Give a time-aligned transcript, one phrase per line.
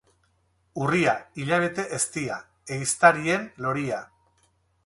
[0.85, 1.13] Urria,
[1.43, 2.39] hilabete eztia,
[2.79, 4.05] ehiztarien loria.